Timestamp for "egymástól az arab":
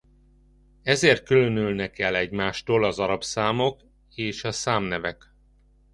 2.15-3.23